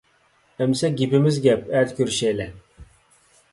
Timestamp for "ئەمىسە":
0.63-0.89